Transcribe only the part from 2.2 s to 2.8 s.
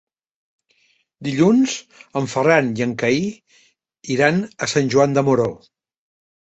en Ferran